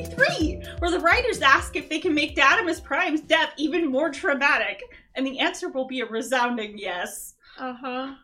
Welcome 0.00 0.16
to 0.16 0.24
episode 0.24 0.56
73, 0.56 0.78
where 0.78 0.90
the 0.90 1.00
writers 1.00 1.42
ask 1.42 1.76
if 1.76 1.88
they 1.88 1.98
can 1.98 2.14
make 2.14 2.34
Dadimus 2.34 2.82
Prime's 2.82 3.20
death 3.20 3.52
even 3.58 3.90
more 3.90 4.10
traumatic. 4.10 4.82
And 5.14 5.26
the 5.26 5.38
answer 5.38 5.68
will 5.68 5.86
be 5.86 6.00
a 6.00 6.06
resounding 6.06 6.78
yes. 6.78 7.34
Uh 7.58 7.74
huh. 7.74 8.14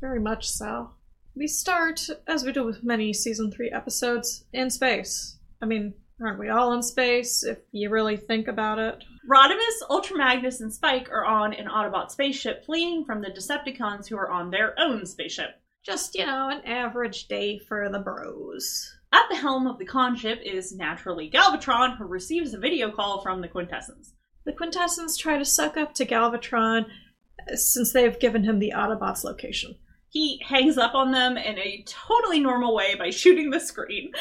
Very 0.00 0.20
much 0.20 0.48
so. 0.48 0.90
We 1.34 1.46
start, 1.46 2.08
as 2.26 2.44
we 2.44 2.52
do 2.52 2.64
with 2.64 2.82
many 2.82 3.12
season 3.12 3.50
3 3.50 3.70
episodes, 3.70 4.44
in 4.54 4.70
space. 4.70 5.36
I 5.60 5.66
mean, 5.66 5.92
aren't 6.20 6.38
we 6.38 6.48
all 6.48 6.72
in 6.72 6.82
space, 6.82 7.42
if 7.42 7.58
you 7.72 7.90
really 7.90 8.16
think 8.16 8.48
about 8.48 8.78
it? 8.78 9.04
Rodimus, 9.30 9.82
Ultramagnus, 9.90 10.60
and 10.60 10.72
Spike 10.72 11.10
are 11.10 11.26
on 11.26 11.52
an 11.52 11.66
Autobot 11.66 12.10
spaceship 12.10 12.64
fleeing 12.64 13.04
from 13.04 13.20
the 13.20 13.28
Decepticons 13.30 14.08
who 14.08 14.16
are 14.16 14.30
on 14.30 14.50
their 14.50 14.78
own 14.78 15.04
spaceship. 15.04 15.60
Just, 15.84 16.14
you 16.14 16.24
know, 16.24 16.48
an 16.48 16.64
average 16.64 17.28
day 17.28 17.58
for 17.58 17.90
the 17.90 17.98
bros. 17.98 18.96
At 19.12 19.28
the 19.28 19.36
helm 19.36 19.66
of 19.66 19.78
the 19.78 19.84
con 19.84 20.16
ship 20.16 20.40
is 20.42 20.72
naturally 20.72 21.30
Galvatron, 21.30 21.98
who 21.98 22.04
receives 22.04 22.54
a 22.54 22.58
video 22.58 22.90
call 22.90 23.20
from 23.20 23.42
the 23.42 23.48
Quintessons. 23.48 24.14
The 24.46 24.52
Quintessons 24.52 25.18
try 25.18 25.36
to 25.36 25.44
suck 25.44 25.76
up 25.76 25.94
to 25.94 26.06
Galvatron 26.06 26.86
uh, 26.86 27.56
since 27.56 27.92
they've 27.92 28.18
given 28.18 28.42
him 28.44 28.58
the 28.58 28.72
Autobots 28.74 29.22
location. 29.22 29.76
He 30.08 30.40
hangs 30.46 30.78
up 30.78 30.94
on 30.94 31.10
them 31.12 31.36
in 31.36 31.58
a 31.58 31.84
totally 31.86 32.40
normal 32.40 32.74
way 32.74 32.94
by 32.94 33.10
shooting 33.10 33.50
the 33.50 33.60
screen. 33.60 34.12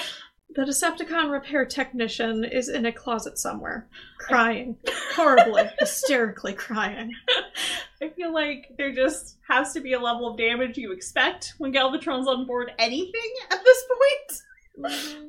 The 0.54 0.64
Decepticon 0.64 1.32
repair 1.32 1.66
technician 1.66 2.44
is 2.44 2.68
in 2.68 2.86
a 2.86 2.92
closet 2.92 3.38
somewhere, 3.38 3.88
crying, 4.20 4.76
horribly, 5.16 5.64
hysterically 5.80 6.54
crying. 6.54 7.12
I 8.02 8.10
feel 8.10 8.34
like 8.34 8.76
there 8.78 8.94
just 8.94 9.38
has 9.48 9.72
to 9.74 9.80
be 9.80 9.94
a 9.94 10.00
level 10.00 10.30
of 10.30 10.38
damage 10.38 10.78
you 10.78 10.92
expect 10.92 11.54
when 11.60 11.72
Galvatron's 11.72 12.28
on 12.28 12.46
board 12.46 12.74
anything 12.78 13.32
at 13.50 13.64
this 13.64 13.84
point. 13.88 14.42
Mm-hmm. 14.80 15.28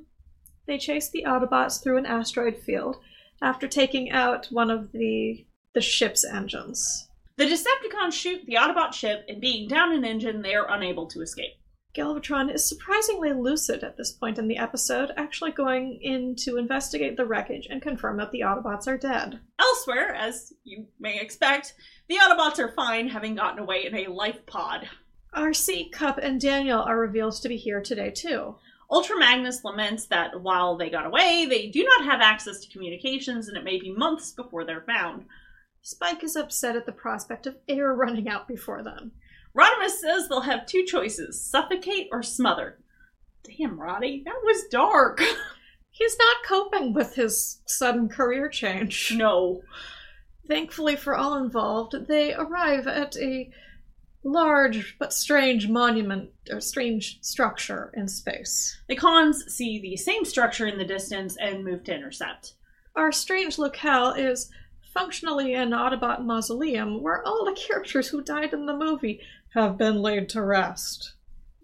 They 0.67 0.79
chase 0.79 1.11
the 1.11 1.25
Autobots 1.27 1.83
through 1.83 1.99
an 1.99 2.07
asteroid 2.07 2.57
field 2.57 2.97
after 3.43 3.67
taking 3.67 4.11
out 4.11 4.47
one 4.51 4.71
of 4.71 4.93
the 4.93 5.47
the 5.75 5.81
ship's 5.81 6.25
engines. 6.25 7.09
The 7.39 7.45
Decepticons 7.45 8.13
shoot 8.13 8.45
the 8.47 8.57
Autobot 8.57 8.93
ship, 8.93 9.25
and 9.27 9.41
being 9.41 9.67
down 9.67 9.93
an 9.93 10.05
engine, 10.05 10.43
they 10.43 10.55
are 10.55 10.71
unable 10.71 11.07
to 11.07 11.23
escape. 11.23 11.55
Galvatron 11.95 12.53
is 12.53 12.67
surprisingly 12.67 13.33
lucid 13.33 13.85
at 13.85 13.97
this 13.97 14.13
point 14.13 14.39
in 14.39 14.49
the 14.49 14.57
episode, 14.57 15.13
actually 15.17 15.51
going 15.51 15.99
in 16.01 16.35
to 16.37 16.57
investigate 16.57 17.17
the 17.17 17.27
wreckage 17.27 17.67
and 17.69 17.83
confirm 17.83 18.17
that 18.19 18.33
the 18.33 18.41
Autobots 18.41 18.87
are 18.87 18.97
dead. 18.97 19.41
Elsewhere, 19.59 20.15
as 20.15 20.53
you 20.65 20.87
may 21.01 21.21
expect, 21.21 21.75
the 22.09 22.17
Autobots 22.17 22.59
are 22.59 22.73
fine, 22.73 23.09
having 23.09 23.35
gotten 23.35 23.59
away 23.59 23.85
in 23.87 23.95
a 23.95 24.07
life 24.07 24.45
pod. 24.47 24.89
Arcee, 25.35 25.91
Kup, 25.91 26.19
and 26.19 26.41
Daniel 26.41 26.81
are 26.81 26.99
revealed 26.99 27.35
to 27.41 27.49
be 27.49 27.57
here 27.57 27.83
today 27.83 28.11
too. 28.11 28.57
Ultra 28.93 29.19
Magnus 29.19 29.65
laments 29.65 30.05
that 30.07 30.39
while 30.43 30.77
they 30.77 30.91
got 30.91 31.07
away, 31.07 31.47
they 31.49 31.69
do 31.69 31.83
not 31.83 32.05
have 32.05 32.21
access 32.21 32.61
to 32.61 32.71
communications 32.71 33.49
and 33.49 33.57
it 33.57 33.65
may 33.65 33.81
be 33.81 33.91
months 33.91 34.33
before 34.33 34.67
they're 34.67 34.83
found. 34.83 35.25
Spike 35.81 36.23
is 36.23 36.37
upset 36.37 36.77
at 36.77 36.85
the 36.85 36.93
prospect 36.93 37.47
of 37.47 37.57
air 37.67 37.95
running 37.95 38.29
out 38.29 38.47
before 38.47 38.83
them. 38.83 39.13
Rodimus 39.57 39.99
says 39.99 40.29
they'll 40.29 40.43
have 40.43 40.67
two 40.67 40.85
choices 40.85 41.41
suffocate 41.41 42.09
or 42.13 42.23
smother. 42.23 42.79
Damn, 43.43 43.81
Roddy, 43.81 44.23
that 44.27 44.41
was 44.45 44.69
dark. 44.71 45.23
He's 45.91 46.17
not 46.19 46.45
coping 46.47 46.93
with 46.93 47.15
his 47.15 47.61
sudden 47.65 48.11
career 48.11 48.51
change. 48.51 49.13
no. 49.17 49.63
Thankfully 50.47 50.97
for 50.97 51.17
all 51.17 51.37
involved, 51.37 52.09
they 52.09 52.35
arrive 52.35 52.87
at 52.87 53.17
a 53.17 53.51
large 54.25 54.97
but 54.99 55.13
strange 55.13 55.69
monument 55.69 56.31
or 56.51 56.61
strange 56.61 57.19
structure 57.23 57.93
in 57.95 58.09
space. 58.09 58.79
The 58.89 58.97
cons 58.97 59.45
see 59.53 59.81
the 59.81 59.97
same 59.97 60.25
structure 60.25 60.67
in 60.67 60.79
the 60.79 60.85
distance 60.85 61.37
and 61.41 61.65
move 61.65 61.85
to 61.85 61.95
intercept. 61.95 62.55
Our 62.95 63.11
strange 63.13 63.59
locale 63.59 64.13
is 64.13 64.51
functionally 64.93 65.55
an 65.55 65.71
Autobot 65.71 66.25
mausoleum 66.25 67.03
where 67.03 67.27
all 67.27 67.45
the 67.45 67.59
characters 67.59 68.09
who 68.09 68.23
died 68.23 68.53
in 68.53 68.67
the 68.67 68.77
movie 68.77 69.21
have 69.55 69.79
been 69.79 70.03
laid 70.03 70.29
to 70.31 70.43
rest. 70.43 71.15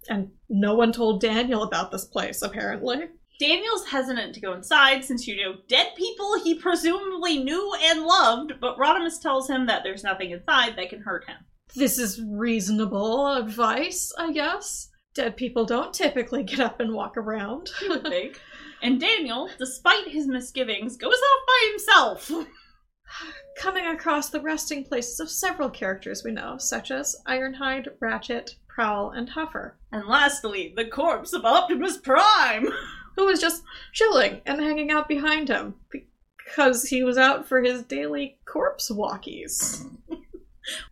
And 0.09 0.31
no 0.49 0.75
one 0.75 0.93
told 0.93 1.21
Daniel 1.21 1.63
about 1.63 1.91
this 1.91 2.07
place, 2.07 2.41
apparently. 2.41 3.09
Daniel's 3.39 3.87
hesitant 3.87 4.35
to 4.35 4.41
go 4.41 4.53
inside 4.53 5.05
since, 5.05 5.29
you 5.29 5.37
know, 5.37 5.59
dead 5.69 5.89
people 5.97 6.41
he 6.43 6.55
presumably 6.55 7.39
knew 7.39 7.73
and 7.83 8.05
loved, 8.05 8.55
but 8.61 8.77
Rodimus 8.79 9.21
tells 9.21 9.49
him 9.49 9.67
that 9.67 9.85
there's 9.85 10.03
nothing 10.03 10.31
inside 10.31 10.77
that 10.77 10.91
can 10.91 11.03
hurt 11.03 11.29
him. 11.29 11.37
This 11.75 11.99
is 11.99 12.23
reasonable 12.23 13.35
advice, 13.35 14.13
I 14.19 14.33
guess. 14.33 14.89
Dead 15.15 15.37
people 15.37 15.65
don't 15.65 15.93
typically 15.93 16.43
get 16.43 16.61
up 16.61 16.81
and 16.81 16.95
walk 16.95 17.17
around. 17.17 17.71
You 17.83 17.91
would 17.91 18.05
think. 18.05 18.41
and 18.83 19.01
Daniel, 19.01 19.49
despite 19.59 20.09
his 20.09 20.27
misgivings, 20.27 20.97
goes 20.97 21.15
off 21.15 21.47
by 21.47 21.69
himself. 21.71 22.33
Coming 23.59 23.87
across 23.87 24.31
the 24.31 24.41
resting 24.41 24.85
places 24.85 25.19
of 25.21 25.31
several 25.31 25.71
characters 25.71 26.23
we 26.25 26.31
know, 26.31 26.59
such 26.59 26.91
as 26.91 27.17
Ironhide, 27.27 27.89
Ratchet, 28.01 28.57
Prowl, 28.69 29.11
and 29.11 29.29
Huffer. 29.29 29.73
And 29.93 30.07
lastly, 30.07 30.73
the 30.77 30.85
corpse 30.85 31.33
of 31.33 31.45
Optimus 31.45 31.99
Prime, 31.99 32.69
who 33.17 33.27
was 33.27 33.41
just 33.41 33.63
chilling 33.93 34.41
and 34.47 34.61
hanging 34.61 34.91
out 34.91 35.09
behind 35.09 35.49
him 35.49 35.75
because 35.91 36.89
he 36.89 37.03
was 37.03 37.19
out 37.19 37.49
for 37.49 37.61
his 37.63 37.83
daily 37.83 38.39
corpse 38.45 38.91
walkies. 38.91 39.85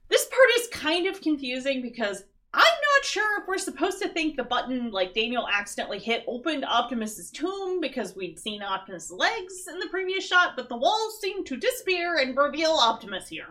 this 0.09 0.25
part 0.26 0.48
is 0.59 0.69
kind 0.69 1.06
of 1.06 1.20
confusing 1.20 1.82
because 1.82 2.25
I'm 2.56 2.62
not 2.62 3.04
sure 3.04 3.41
if 3.41 3.47
we're 3.47 3.59
supposed 3.59 4.00
to 4.00 4.09
think 4.09 4.37
the 4.37 4.44
button 4.44 4.91
like 4.91 5.12
Daniel 5.12 5.47
accidentally 5.47 5.98
hit 5.98 6.25
opened 6.26 6.64
Optimus's 6.64 7.31
tomb 7.31 7.81
because 7.81 8.16
we'd 8.16 8.38
seen 8.38 8.62
Optimus' 8.62 9.10
legs 9.10 9.66
in 9.70 9.78
the 9.78 9.88
previous 9.88 10.26
shot, 10.26 10.54
but 10.56 10.70
the 10.70 10.76
walls 10.76 11.20
seem 11.20 11.44
to 11.44 11.59
disappear 11.59 12.16
and 12.16 12.34
reveal 12.34 12.72
Optimus 12.72 13.28
here. 13.28 13.48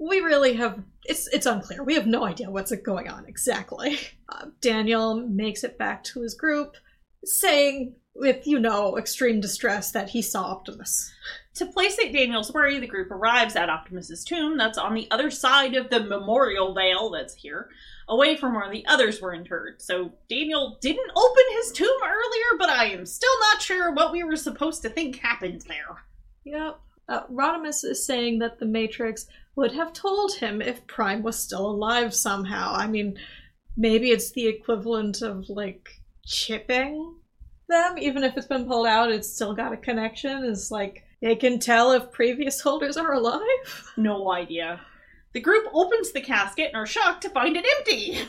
We 0.00 0.18
really 0.20 0.54
have 0.54 0.82
it's 1.04 1.28
it's 1.28 1.46
unclear. 1.46 1.84
We 1.84 1.94
have 1.94 2.06
no 2.06 2.24
idea 2.24 2.50
what's 2.50 2.74
going 2.76 3.08
on 3.08 3.26
exactly. 3.26 3.98
Uh, 4.28 4.46
Daniel 4.60 5.26
makes 5.26 5.64
it 5.64 5.78
back 5.78 6.04
to 6.04 6.20
his 6.20 6.34
group, 6.34 6.76
saying 7.24 7.94
with 8.14 8.46
you 8.46 8.58
know 8.58 8.98
extreme 8.98 9.40
distress 9.40 9.92
that 9.92 10.10
he 10.10 10.20
saw 10.20 10.42
Optimus. 10.42 11.12
To 11.58 11.66
place 11.66 11.96
placate 11.96 12.12
Daniel's 12.12 12.54
worry, 12.54 12.78
the 12.78 12.86
group 12.86 13.10
arrives 13.10 13.56
at 13.56 13.68
Optimus's 13.68 14.22
tomb 14.22 14.56
that's 14.56 14.78
on 14.78 14.94
the 14.94 15.08
other 15.10 15.28
side 15.28 15.74
of 15.74 15.90
the 15.90 16.04
memorial 16.04 16.72
veil 16.72 17.10
that's 17.10 17.34
here 17.34 17.68
away 18.08 18.36
from 18.36 18.54
where 18.54 18.70
the 18.70 18.86
others 18.86 19.20
were 19.20 19.34
interred. 19.34 19.82
So 19.82 20.12
Daniel 20.28 20.78
didn't 20.80 21.10
open 21.16 21.42
his 21.54 21.72
tomb 21.72 21.98
earlier, 22.04 22.58
but 22.60 22.68
I 22.68 22.90
am 22.90 23.04
still 23.04 23.32
not 23.40 23.60
sure 23.60 23.92
what 23.92 24.12
we 24.12 24.22
were 24.22 24.36
supposed 24.36 24.82
to 24.82 24.88
think 24.88 25.16
happened 25.16 25.64
there. 25.66 26.04
Yep. 26.44 26.78
Uh, 27.08 27.26
Rodimus 27.26 27.84
is 27.84 28.06
saying 28.06 28.38
that 28.38 28.60
the 28.60 28.66
Matrix 28.66 29.26
would 29.56 29.72
have 29.72 29.92
told 29.92 30.34
him 30.34 30.62
if 30.62 30.86
Prime 30.86 31.24
was 31.24 31.36
still 31.36 31.66
alive 31.66 32.14
somehow. 32.14 32.72
I 32.72 32.86
mean, 32.86 33.18
maybe 33.76 34.12
it's 34.12 34.30
the 34.30 34.46
equivalent 34.46 35.22
of 35.22 35.48
like 35.48 35.88
chipping 36.24 37.16
them, 37.68 37.98
even 37.98 38.22
if 38.22 38.36
it's 38.36 38.46
been 38.46 38.66
pulled 38.66 38.86
out, 38.86 39.10
it's 39.10 39.34
still 39.34 39.54
got 39.54 39.72
a 39.72 39.76
connection. 39.76 40.44
It's 40.44 40.70
like 40.70 41.02
they 41.20 41.36
can 41.36 41.58
tell 41.58 41.92
if 41.92 42.12
previous 42.12 42.60
holders 42.60 42.96
are 42.96 43.12
alive. 43.12 43.92
No 43.96 44.32
idea. 44.32 44.80
The 45.32 45.40
group 45.40 45.66
opens 45.72 46.12
the 46.12 46.20
casket 46.20 46.68
and 46.68 46.76
are 46.76 46.86
shocked 46.86 47.22
to 47.22 47.30
find 47.30 47.56
it 47.56 47.66
empty. 47.78 48.20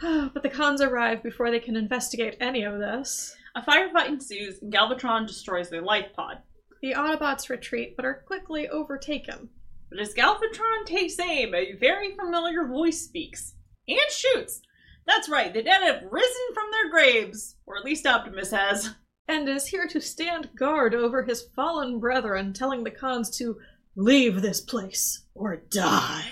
but 0.34 0.42
the 0.42 0.48
cons 0.48 0.80
arrive 0.80 1.22
before 1.22 1.50
they 1.50 1.60
can 1.60 1.76
investigate 1.76 2.36
any 2.40 2.62
of 2.64 2.78
this. 2.78 3.36
A 3.54 3.62
firefight 3.62 4.08
ensues 4.08 4.60
and 4.60 4.72
Galvatron 4.72 5.26
destroys 5.26 5.70
their 5.70 5.82
life 5.82 6.08
pod. 6.14 6.38
The 6.82 6.92
Autobots 6.92 7.48
retreat 7.48 7.96
but 7.96 8.04
are 8.04 8.22
quickly 8.26 8.68
overtaken. 8.68 9.48
But 9.88 10.00
as 10.00 10.14
Galvatron 10.14 10.84
takes 10.84 11.18
aim, 11.18 11.54
a 11.54 11.72
very 11.72 12.14
familiar 12.14 12.66
voice 12.66 13.00
speaks 13.00 13.54
and 13.88 14.10
shoots. 14.10 14.60
That's 15.06 15.28
right, 15.28 15.54
the 15.54 15.62
dead 15.62 15.82
have 15.82 16.02
risen 16.10 16.46
from 16.52 16.70
their 16.72 16.90
graves, 16.90 17.56
or 17.64 17.78
at 17.78 17.84
least 17.84 18.06
Optimus 18.06 18.50
has. 18.50 18.94
And 19.28 19.48
is 19.48 19.66
here 19.66 19.88
to 19.88 20.00
stand 20.00 20.50
guard 20.54 20.94
over 20.94 21.22
his 21.22 21.48
fallen 21.54 21.98
brethren, 21.98 22.52
telling 22.52 22.84
the 22.84 22.90
cons 22.90 23.30
to 23.38 23.58
leave 23.96 24.40
this 24.40 24.60
place 24.60 25.24
or 25.34 25.56
die. 25.56 26.26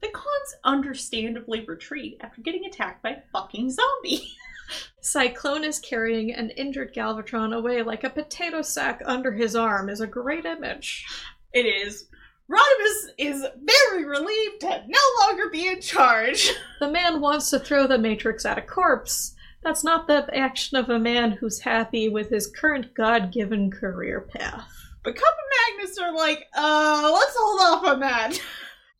The 0.00 0.08
cons 0.08 0.56
understandably 0.64 1.64
retreat 1.64 2.16
after 2.20 2.40
getting 2.40 2.64
attacked 2.64 3.02
by 3.02 3.10
a 3.10 3.22
fucking 3.32 3.70
zombie. 3.70 4.28
Cyclonus 5.02 5.82
carrying 5.82 6.32
an 6.32 6.50
injured 6.50 6.94
Galvatron 6.94 7.54
away 7.54 7.82
like 7.82 8.04
a 8.04 8.10
potato 8.10 8.62
sack 8.62 9.02
under 9.04 9.32
his 9.32 9.54
arm 9.54 9.88
is 9.88 10.00
a 10.00 10.06
great 10.06 10.44
image. 10.44 11.06
It 11.52 11.66
is. 11.66 12.08
Rodimus 12.50 13.12
is 13.18 13.46
very 13.62 14.04
relieved 14.04 14.60
to 14.60 14.82
no 14.86 15.26
longer 15.26 15.48
be 15.50 15.68
in 15.68 15.80
charge. 15.80 16.52
The 16.80 16.90
man 16.90 17.20
wants 17.20 17.50
to 17.50 17.58
throw 17.58 17.86
the 17.86 17.98
Matrix 17.98 18.44
at 18.44 18.58
a 18.58 18.62
corpse. 18.62 19.34
That's 19.62 19.84
not 19.84 20.06
the 20.06 20.26
action 20.36 20.76
of 20.76 20.90
a 20.90 20.98
man 20.98 21.32
who's 21.32 21.60
happy 21.60 22.08
with 22.08 22.30
his 22.30 22.46
current 22.46 22.94
God 22.94 23.32
given 23.32 23.70
career 23.70 24.20
path. 24.20 24.68
But 25.04 25.16
Kup 25.16 25.24
and 25.24 25.78
Magnus 25.78 25.98
are 25.98 26.14
like, 26.14 26.46
uh, 26.56 27.10
let's 27.12 27.34
hold 27.36 27.60
off 27.60 27.84
on 27.84 28.00
that. 28.00 28.40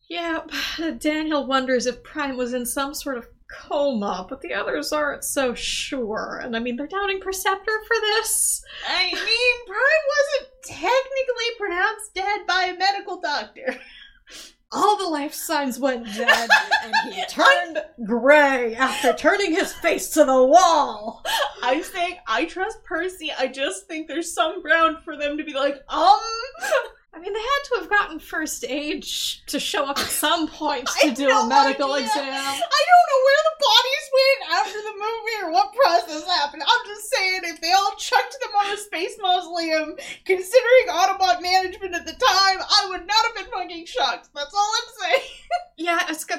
Yeah, 0.09 0.41
Daniel 0.99 1.45
wonders 1.47 1.85
if 1.85 2.03
Prime 2.03 2.37
was 2.37 2.53
in 2.53 2.65
some 2.65 2.93
sort 2.93 3.17
of 3.17 3.27
coma, 3.49 4.25
but 4.29 4.41
the 4.41 4.53
others 4.53 4.91
aren't 4.91 5.23
so 5.23 5.53
sure. 5.53 6.41
And 6.43 6.55
I 6.55 6.59
mean, 6.59 6.75
they're 6.75 6.87
doubting 6.87 7.19
Perceptor 7.19 7.71
for 7.87 7.95
this. 8.01 8.63
I 8.87 9.05
mean, 9.05 9.67
Prime 9.67 10.05
wasn't 10.09 10.49
technically 10.65 11.57
pronounced 11.57 12.13
dead 12.13 12.47
by 12.47 12.65
a 12.65 12.77
medical 12.77 13.19
doctor. 13.19 13.75
All 15.23 15.29
the 15.29 15.33
life 15.33 15.33
signs 15.33 15.79
went 15.79 16.05
dead, 16.15 16.49
and 16.83 17.13
he 17.13 17.23
turned 17.29 17.79
gray 18.05 18.75
after 18.75 19.13
turning 19.13 19.53
his 19.53 19.73
face 19.73 20.09
to 20.11 20.25
the 20.25 20.43
wall. 20.43 21.23
I'm 21.61 21.83
saying 21.83 22.17
I 22.27 22.45
trust 22.45 22.83
Percy. 22.83 23.31
I 23.37 23.47
just 23.47 23.87
think 23.87 24.07
there's 24.07 24.33
some 24.33 24.61
ground 24.61 24.97
for 25.05 25.15
them 25.15 25.37
to 25.37 25.43
be 25.43 25.53
like, 25.53 25.75
um. 25.87 26.19
I 27.15 27.19
mean, 27.19 27.31
they 27.31 27.39
had 27.39 27.63
to 27.69 27.75
have 27.81 27.89
gotten 27.91 28.17
first 28.19 28.65
aid 28.67 29.03
to 29.45 29.59
show 29.59 29.85
up 29.85 29.99
at 29.99 30.05
some 30.23 30.47
point 30.47 30.89
to 31.01 31.11
do 31.11 31.27
no 31.27 31.45
a 31.45 31.47
medical 31.47 31.93
idea. 31.93 32.07
exam. 32.07 32.25
I 32.25 32.81
don't 32.89 33.07
know 33.11 33.21
where 33.23 33.43
the 33.45 33.57
bodies 33.61 34.05
went 34.17 34.41
after 34.57 34.79
the 34.81 34.95
movie 34.97 35.37
or 35.45 35.51
what 35.51 35.75
process 35.75 36.25
happened. 36.25 36.63
I'm 36.65 36.85
just 36.87 37.13
saying, 37.13 37.41
if 37.43 37.61
they 37.61 37.71
all 37.71 37.93
chucked 37.99 38.35
them 38.41 38.49
on 38.65 38.73
a 38.73 38.77
space 38.77 39.15
mausoleum, 39.21 39.95
considering 40.25 40.85
Autobot 40.89 41.41
management 41.43 41.93
at 41.93 42.05
the 42.07 42.13
time, 42.13 42.57
I 42.59 42.87
would 42.89 43.05
not 43.05 43.25
have 43.27 43.35
been 43.35 43.53
fucking 43.53 43.85
shocked. 43.85 44.29
That's 44.33 44.53
all 44.53 44.71
I'm 44.81 44.89
saying. 44.99 45.02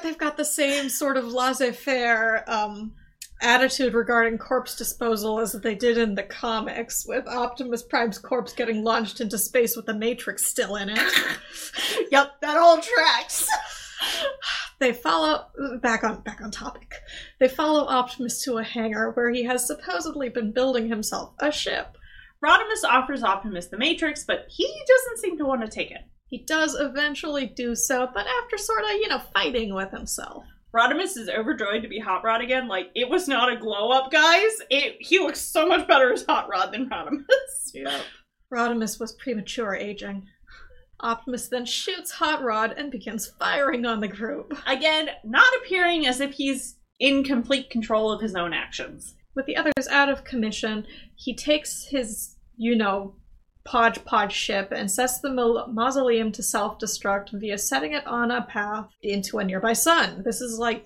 They've 0.05 0.15
got 0.15 0.37
the 0.37 0.45
same 0.45 0.87
sort 0.89 1.17
of 1.17 1.33
laissez-faire 1.33 2.43
um, 2.47 2.93
attitude 3.41 3.95
regarding 3.95 4.37
corpse 4.37 4.75
disposal 4.75 5.39
as 5.39 5.53
they 5.53 5.73
did 5.73 5.97
in 5.97 6.13
the 6.13 6.21
comics, 6.21 7.07
with 7.07 7.27
Optimus 7.27 7.81
Prime's 7.81 8.19
corpse 8.19 8.53
getting 8.53 8.83
launched 8.83 9.19
into 9.19 9.39
space 9.39 9.75
with 9.75 9.87
the 9.87 9.95
Matrix 9.95 10.45
still 10.45 10.75
in 10.75 10.89
it. 10.89 10.99
yep, 12.11 12.39
that 12.41 12.55
all 12.55 12.79
tracks. 12.79 13.47
They 14.77 14.91
follow 14.91 15.45
back 15.81 16.03
on 16.03 16.19
back 16.21 16.41
on 16.41 16.51
topic. 16.51 16.95
They 17.39 17.47
follow 17.47 17.87
Optimus 17.87 18.43
to 18.43 18.57
a 18.57 18.63
hangar 18.63 19.11
where 19.11 19.31
he 19.31 19.43
has 19.45 19.65
supposedly 19.65 20.27
been 20.27 20.51
building 20.51 20.89
himself 20.89 21.33
a 21.39 21.49
ship. 21.49 21.97
Rodimus 22.43 22.83
offers 22.83 23.23
Optimus 23.23 23.67
the 23.67 23.77
Matrix, 23.77 24.25
but 24.25 24.47
he 24.49 24.67
doesn't 24.85 25.19
seem 25.19 25.37
to 25.37 25.45
want 25.45 25.61
to 25.61 25.69
take 25.69 25.91
it. 25.91 26.01
He 26.35 26.43
does 26.43 26.75
eventually 26.77 27.45
do 27.45 27.75
so, 27.75 28.09
but 28.13 28.27
after 28.27 28.57
sort 28.57 28.83
of, 28.83 28.89
you 28.91 29.07
know, 29.07 29.21
fighting 29.33 29.73
with 29.73 29.89
himself. 29.91 30.43
Rodimus 30.75 31.15
is 31.15 31.29
overjoyed 31.29 31.81
to 31.83 31.87
be 31.87 31.97
Hot 31.97 32.25
Rod 32.25 32.41
again. 32.41 32.67
Like, 32.67 32.87
it 32.93 33.07
was 33.07 33.29
not 33.29 33.49
a 33.49 33.55
glow 33.55 33.89
up, 33.91 34.11
guys. 34.11 34.51
It 34.69 34.97
he 34.99 35.17
looks 35.19 35.39
so 35.39 35.65
much 35.65 35.87
better 35.87 36.11
as 36.11 36.25
Hot 36.25 36.49
Rod 36.49 36.73
than 36.73 36.89
Rodimus. 36.89 37.23
Yep. 37.73 38.01
Rodimus 38.53 38.99
was 38.99 39.13
premature 39.13 39.75
aging. 39.75 40.27
Optimus 40.99 41.47
then 41.47 41.65
shoots 41.65 42.11
Hot 42.11 42.43
Rod 42.43 42.73
and 42.77 42.91
begins 42.91 43.31
firing 43.39 43.85
on 43.85 44.01
the 44.01 44.09
group. 44.09 44.57
Again, 44.67 45.11
not 45.23 45.53
appearing 45.63 46.05
as 46.05 46.19
if 46.19 46.33
he's 46.33 46.75
in 46.99 47.23
complete 47.23 47.69
control 47.69 48.11
of 48.11 48.19
his 48.19 48.35
own 48.35 48.51
actions. 48.51 49.15
With 49.37 49.45
the 49.45 49.55
others 49.55 49.87
out 49.89 50.09
of 50.09 50.25
commission, 50.25 50.85
he 51.15 51.33
takes 51.33 51.85
his, 51.85 52.35
you 52.57 52.75
know, 52.75 53.15
Podge 53.65 54.03
Podge 54.05 54.31
ship 54.33 54.71
and 54.71 54.89
sets 54.89 55.19
the 55.19 55.31
mau- 55.31 55.65
mausoleum 55.67 56.31
to 56.33 56.43
self 56.43 56.79
destruct 56.79 57.29
via 57.33 57.57
setting 57.57 57.93
it 57.93 58.05
on 58.05 58.31
a 58.31 58.43
path 58.43 58.87
into 59.01 59.39
a 59.39 59.43
nearby 59.43 59.73
sun. 59.73 60.21
This 60.23 60.39
is 60.39 60.57
like 60.59 60.85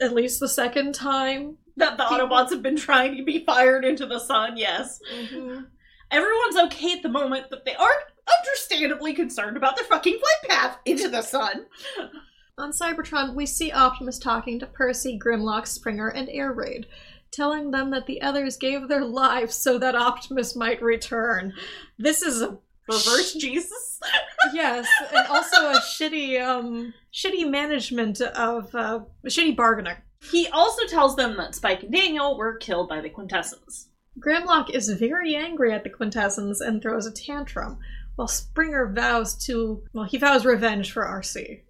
at 0.00 0.14
least 0.14 0.40
the 0.40 0.48
second 0.48 0.94
time. 0.94 1.56
That 1.76 1.96
the 1.96 2.04
People- 2.04 2.28
Autobots 2.28 2.50
have 2.50 2.62
been 2.62 2.76
trying 2.76 3.16
to 3.16 3.24
be 3.24 3.44
fired 3.44 3.84
into 3.84 4.06
the 4.06 4.18
sun, 4.18 4.56
yes. 4.56 5.00
Mm-hmm. 5.14 5.62
Everyone's 6.10 6.56
okay 6.66 6.92
at 6.92 7.02
the 7.02 7.08
moment, 7.08 7.46
but 7.50 7.64
they 7.64 7.74
are 7.74 7.92
understandably 8.40 9.14
concerned 9.14 9.56
about 9.56 9.76
their 9.76 9.84
fucking 9.84 10.18
flight 10.18 10.50
path 10.50 10.78
into 10.84 11.08
the 11.08 11.22
sun. 11.22 11.66
On 12.58 12.72
Cybertron, 12.72 13.34
we 13.34 13.46
see 13.46 13.72
Optimus 13.72 14.18
talking 14.18 14.58
to 14.58 14.66
Percy, 14.66 15.18
Grimlock, 15.18 15.66
Springer, 15.66 16.08
and 16.08 16.28
Air 16.28 16.52
Raid, 16.52 16.86
telling 17.32 17.70
them 17.70 17.90
that 17.90 18.06
the 18.06 18.22
others 18.22 18.56
gave 18.56 18.88
their 18.88 19.04
lives 19.04 19.54
so 19.54 19.78
that 19.78 19.94
Optimus 19.94 20.56
might 20.56 20.82
return. 20.82 21.52
This 21.98 22.22
is 22.22 22.42
a 22.42 22.58
Reverse 22.90 23.34
Jesus. 23.34 24.00
yes, 24.52 24.86
and 25.14 25.26
also 25.28 25.70
a 25.70 25.80
shitty, 25.80 26.40
um, 26.40 26.92
shitty 27.12 27.48
management 27.48 28.20
of 28.20 28.74
uh, 28.74 29.00
shitty 29.26 29.56
bargaining. 29.56 29.96
He 30.30 30.48
also 30.48 30.86
tells 30.86 31.16
them 31.16 31.36
that 31.36 31.54
Spike 31.54 31.84
and 31.84 31.92
Daniel 31.92 32.36
were 32.36 32.56
killed 32.56 32.88
by 32.88 33.00
the 33.00 33.08
Quintessons. 33.08 33.88
Grimlock 34.18 34.70
is 34.70 34.90
very 34.90 35.34
angry 35.36 35.72
at 35.72 35.84
the 35.84 35.90
Quintessons 35.90 36.60
and 36.60 36.82
throws 36.82 37.06
a 37.06 37.12
tantrum, 37.12 37.78
while 38.16 38.28
Springer 38.28 38.86
vows 38.92 39.34
to, 39.46 39.82
well, 39.92 40.04
he 40.04 40.18
vows 40.18 40.44
revenge 40.44 40.92
for 40.92 41.04
Arcee. 41.04 41.60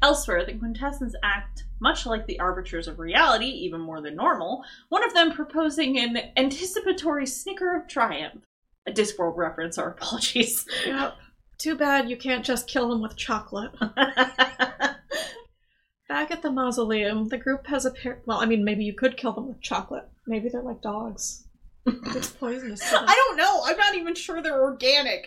Elsewhere, 0.00 0.44
the 0.44 0.54
Quintessons 0.54 1.16
act 1.22 1.64
much 1.80 2.06
like 2.06 2.26
the 2.26 2.38
arbiters 2.38 2.86
of 2.88 2.98
reality, 2.98 3.46
even 3.46 3.80
more 3.80 4.00
than 4.00 4.14
normal, 4.16 4.64
one 4.88 5.04
of 5.04 5.14
them 5.14 5.32
proposing 5.32 5.98
an 5.98 6.18
anticipatory 6.36 7.26
snicker 7.26 7.76
of 7.76 7.88
triumph. 7.88 8.42
A 8.86 8.92
Discworld 8.92 9.36
reference, 9.36 9.76
our 9.78 9.90
apologies. 9.98 10.66
Yep. 10.86 11.16
Too 11.58 11.74
bad 11.74 12.08
you 12.08 12.16
can't 12.16 12.44
just 12.44 12.68
kill 12.68 12.92
him 12.92 13.02
with 13.02 13.16
chocolate. 13.16 13.72
Back 16.08 16.30
at 16.30 16.42
the 16.42 16.50
mausoleum, 16.50 17.28
the 17.28 17.36
group 17.36 17.66
has 17.66 17.84
a 17.84 17.90
pair. 17.90 18.22
Well, 18.24 18.38
I 18.38 18.46
mean, 18.46 18.64
maybe 18.64 18.84
you 18.84 18.94
could 18.94 19.16
kill 19.16 19.32
them 19.32 19.48
with 19.48 19.60
chocolate. 19.60 20.08
Maybe 20.26 20.48
they're 20.48 20.62
like 20.62 20.80
dogs. 20.80 21.44
It's 21.86 22.30
poisonous. 22.30 22.82
I 22.92 23.14
don't 23.14 23.36
know. 23.36 23.62
I'm 23.64 23.76
not 23.76 23.94
even 23.94 24.14
sure 24.14 24.42
they're 24.42 24.62
organic. 24.62 25.26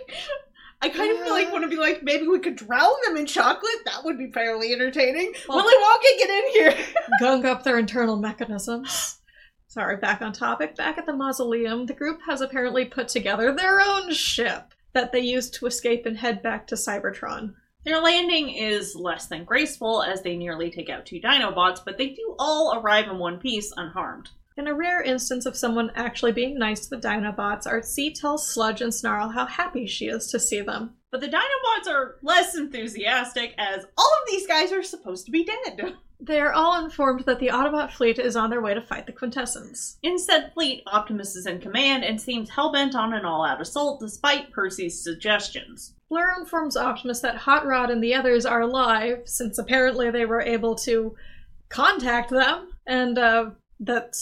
I 0.82 0.90
kind 0.90 1.12
of 1.12 1.24
feel 1.24 1.32
like 1.32 1.52
want 1.52 1.64
to 1.64 1.70
be 1.70 1.78
like 1.78 2.02
maybe 2.02 2.28
we 2.28 2.40
could 2.40 2.56
drown 2.56 2.94
them 3.06 3.18
in 3.18 3.26
chocolate. 3.26 3.72
That 3.86 4.04
would 4.04 4.18
be 4.18 4.32
fairly 4.32 4.74
entertaining. 4.74 5.34
Well- 5.48 5.58
Willy 5.58 5.74
Wonka, 5.76 6.18
get 6.18 6.30
in 6.30 6.52
here. 6.54 6.86
gung 7.22 7.46
up 7.46 7.64
their 7.64 7.78
internal 7.78 8.18
mechanisms. 8.18 9.20
Sorry, 9.68 9.96
back 9.98 10.22
on 10.22 10.34
topic. 10.34 10.76
Back 10.76 10.98
at 10.98 11.06
the 11.06 11.16
mausoleum, 11.16 11.86
the 11.86 11.94
group 11.94 12.20
has 12.28 12.42
apparently 12.42 12.86
put 12.86 13.08
together 13.08 13.56
their 13.56 13.80
own 13.80 14.12
ship 14.12 14.74
that 14.94 15.12
they 15.14 15.20
use 15.22 15.50
to 15.52 15.66
escape 15.66 16.06
and 16.06 16.18
head 16.18 16.42
back 16.42 16.68
to 16.68 16.76
Cybertron. 16.76 17.54
Their 17.86 18.02
landing 18.02 18.50
is 18.50 18.96
less 18.96 19.28
than 19.28 19.46
graceful 19.46 20.04
as 20.04 20.22
they 20.22 20.36
nearly 20.36 20.70
take 20.70 20.90
out 20.90 21.06
two 21.06 21.22
Dinobots, 21.22 21.80
but 21.86 21.98
they 21.98 22.10
do 22.10 22.36
all 22.38 22.78
arrive 22.78 23.08
in 23.08 23.18
one 23.18 23.40
piece 23.40 23.72
unharmed. 23.78 24.30
In 24.58 24.68
a 24.68 24.74
rare 24.74 25.02
instance 25.02 25.46
of 25.46 25.56
someone 25.56 25.92
actually 25.96 26.34
being 26.34 26.60
nice 26.60 26.82
to 26.82 26.90
the 26.90 27.02
Dinobots, 27.02 27.66
Arcee 27.66 28.14
tells 28.14 28.48
Sludge 28.48 28.82
and 28.82 28.94
Snarl 28.94 29.30
how 29.30 29.46
happy 29.46 29.88
she 29.88 30.08
is 30.08 30.28
to 30.28 30.40
see 30.40 30.62
them. 30.62 30.96
But 31.10 31.22
the 31.22 31.28
Dinobots 31.28 31.90
are 31.90 32.18
less 32.22 32.56
enthusiastic 32.56 33.54
as 33.58 33.86
all 33.98 34.12
of 34.22 34.30
these 34.30 34.48
guys 34.48 34.72
are 34.72 34.84
supposed 34.84 35.26
to 35.26 35.32
be 35.32 35.46
dead. 35.46 35.96
They 36.24 36.40
are 36.40 36.54
all 36.54 36.86
informed 36.86 37.26
that 37.26 37.40
the 37.40 37.48
Autobot 37.48 37.92
fleet 37.94 38.20
is 38.20 38.36
on 38.36 38.52
their 38.52 38.62
way 38.62 38.76
to 38.76 38.82
fight 38.82 39.08
the 39.08 39.12
Quintessence. 39.12 39.98
In 40.04 40.20
said 40.20 40.54
fleet, 40.54 40.84
Optimus 40.86 41.36
is 41.36 41.48
in 41.48 41.60
command 41.60 42.04
and 42.04 42.22
seems 42.22 42.52
hellbent 42.52 42.94
on 42.94 43.14
an 43.14 43.26
all 43.26 43.44
out 43.44 43.60
assault 43.60 44.00
despite 44.00 44.54
Percy's 44.54 45.02
suggestions. 45.02 45.96
Blurr 46.12 46.38
informs 46.38 46.78
Optimus 46.78 47.22
that 47.22 47.38
Hot 47.38 47.66
Rod 47.66 47.90
and 47.90 48.04
the 48.04 48.14
others 48.14 48.46
are 48.46 48.62
alive, 48.62 49.24
since 49.26 49.58
apparently 49.58 50.12
they 50.12 50.26
were 50.26 50.42
able 50.42 50.76
to 50.76 51.16
contact 51.70 52.30
them, 52.30 52.70
and 52.86 53.18
uh, 53.18 53.50
that 53.80 54.16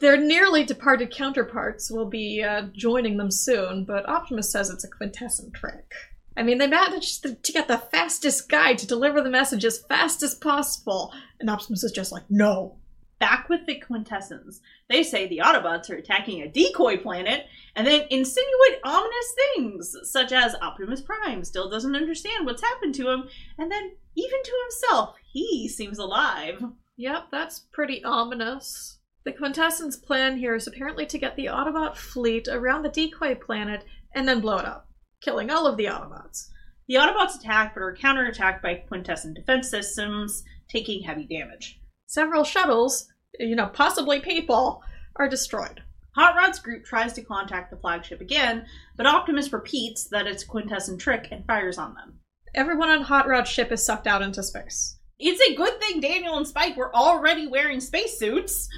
their 0.00 0.16
nearly 0.16 0.64
departed 0.64 1.10
counterparts 1.10 1.90
will 1.90 2.08
be 2.08 2.42
uh, 2.42 2.68
joining 2.72 3.16
them 3.16 3.30
soon, 3.30 3.84
but 3.84 4.08
Optimus 4.08 4.50
says 4.50 4.70
it's 4.70 4.84
a 4.84 4.88
Quintesson 4.88 5.52
trick. 5.52 5.92
I 6.36 6.42
mean, 6.42 6.58
they 6.58 6.66
managed 6.66 7.22
to, 7.22 7.34
to 7.34 7.52
get 7.52 7.68
the 7.68 7.78
fastest 7.78 8.48
guy 8.48 8.74
to 8.74 8.86
deliver 8.86 9.20
the 9.20 9.30
message 9.30 9.64
as 9.64 9.78
fast 9.78 10.22
as 10.22 10.34
possible, 10.34 11.12
and 11.38 11.48
Optimus 11.48 11.84
is 11.84 11.92
just 11.92 12.12
like, 12.12 12.24
no. 12.28 12.76
Back 13.20 13.48
with 13.48 13.64
the 13.66 13.78
Quintessons, 13.78 14.60
they 14.90 15.04
say 15.04 15.28
the 15.28 15.38
Autobots 15.38 15.88
are 15.88 15.94
attacking 15.94 16.42
a 16.42 16.48
decoy 16.48 16.96
planet 16.96 17.46
and 17.76 17.86
then 17.86 18.06
insinuate 18.10 18.80
ominous 18.84 19.34
things, 19.54 19.96
such 20.02 20.32
as 20.32 20.56
Optimus 20.56 21.00
Prime 21.00 21.44
still 21.44 21.70
doesn't 21.70 21.94
understand 21.94 22.44
what's 22.44 22.62
happened 22.62 22.94
to 22.96 23.08
him, 23.08 23.28
and 23.56 23.70
then 23.70 23.92
even 24.16 24.42
to 24.42 24.52
himself, 24.64 25.16
he 25.32 25.68
seems 25.68 25.98
alive. 25.98 26.62
Yep, 26.96 27.28
that's 27.30 27.60
pretty 27.72 28.02
ominous. 28.04 28.98
The 29.24 29.32
Quintesson 29.32 29.90
plan 30.02 30.36
here 30.36 30.54
is 30.54 30.66
apparently 30.66 31.06
to 31.06 31.18
get 31.18 31.34
the 31.34 31.46
Autobot 31.46 31.96
fleet 31.96 32.46
around 32.46 32.82
the 32.82 32.90
decoy 32.90 33.34
planet 33.34 33.84
and 34.14 34.28
then 34.28 34.40
blow 34.40 34.58
it 34.58 34.66
up, 34.66 34.86
killing 35.22 35.50
all 35.50 35.66
of 35.66 35.78
the 35.78 35.86
Autobots. 35.86 36.48
The 36.88 36.96
Autobots 36.96 37.40
attack 37.40 37.72
but 37.72 37.82
are 37.82 37.96
counterattacked 37.96 38.60
by 38.60 38.84
Quintesson 38.90 39.34
defense 39.34 39.70
systems, 39.70 40.44
taking 40.68 41.02
heavy 41.02 41.24
damage. 41.24 41.80
Several 42.06 42.44
shuttles, 42.44 43.08
you 43.38 43.56
know, 43.56 43.66
possibly 43.66 44.20
people, 44.20 44.82
are 45.16 45.28
destroyed. 45.28 45.82
Hot 46.16 46.36
Rod's 46.36 46.58
group 46.58 46.84
tries 46.84 47.14
to 47.14 47.22
contact 47.22 47.70
the 47.70 47.78
flagship 47.78 48.20
again, 48.20 48.66
but 48.96 49.06
Optimus 49.06 49.52
repeats 49.52 50.06
that 50.08 50.26
it's 50.26 50.44
a 50.44 50.46
Quintesson 50.46 50.98
trick 50.98 51.28
and 51.30 51.46
fires 51.46 51.78
on 51.78 51.94
them. 51.94 52.20
Everyone 52.54 52.90
on 52.90 53.02
Hot 53.02 53.26
Rod's 53.26 53.50
ship 53.50 53.72
is 53.72 53.84
sucked 53.84 54.06
out 54.06 54.22
into 54.22 54.42
space. 54.42 54.98
It's 55.18 55.40
a 55.40 55.56
good 55.56 55.80
thing 55.80 56.00
Daniel 56.00 56.36
and 56.36 56.46
Spike 56.46 56.76
were 56.76 56.94
already 56.94 57.46
wearing 57.46 57.80
spacesuits. 57.80 58.68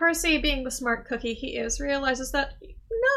Percy, 0.00 0.38
being 0.38 0.64
the 0.64 0.70
smart 0.70 1.06
cookie 1.06 1.34
he 1.34 1.58
is, 1.58 1.78
realizes 1.78 2.32
that 2.32 2.54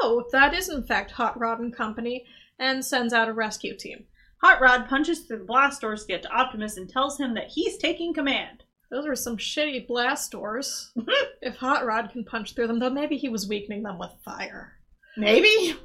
no, 0.02 0.25
that 0.34 0.54
is 0.54 0.68
in 0.68 0.84
fact 0.84 1.12
Hot 1.12 1.40
Rod 1.40 1.62
and 1.62 1.74
Company, 1.74 2.25
and 2.60 2.84
sends 2.84 3.13
out 3.13 3.30
a 3.30 3.34
rescue 3.34 3.74
team. 3.78 4.04
Hot 4.42 4.60
Rod 4.60 4.90
punches 4.90 5.22
through 5.22 5.38
the 5.38 5.46
blast 5.46 5.80
doors 5.80 6.02
to 6.02 6.08
get 6.10 6.24
to 6.24 6.30
Optimus 6.30 6.75
and 6.75 6.90
tells 6.90 7.18
him 7.18 7.36
that 7.36 7.48
he's 7.48 7.78
taking 7.78 8.13
command. 8.13 8.63
Those 8.92 9.06
are 9.06 9.16
some 9.16 9.38
shitty 9.38 9.88
blast 9.88 10.32
doors. 10.32 10.92
Mm-hmm. 10.98 11.10
if 11.42 11.56
Hot 11.56 11.86
Rod 11.86 12.10
can 12.12 12.25
punch 12.25 12.54
through 12.54 12.68
them, 12.68 12.80
though 12.80 12.90
maybe 12.90 13.16
he 13.16 13.30
was 13.30 13.48
weakening 13.48 13.84
them 13.84 13.98
with 13.98 14.12
fire. 14.25 14.74
Maybe? 15.16 15.78